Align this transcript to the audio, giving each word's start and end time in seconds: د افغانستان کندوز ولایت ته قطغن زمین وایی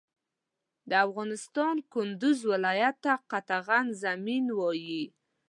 د 0.89 0.91
افغانستان 1.05 1.75
کندوز 1.93 2.39
ولایت 2.51 2.95
ته 3.03 3.13
قطغن 3.31 3.85
زمین 4.03 4.45
وایی 4.59 5.01